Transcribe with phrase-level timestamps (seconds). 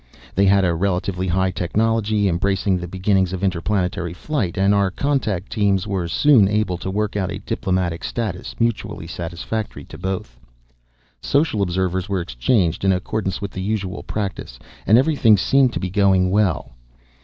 [0.33, 5.51] They had a relatively high technology, embracing the beginnings of interplanetary flight, and our contact
[5.51, 10.39] teams were soon able to work out a diplomatic status mutually satisfactory to both.
[11.21, 15.91] "Social observers were exchanged, in accordance with the usual practice, and everything seemed to be
[15.91, 16.71] going well."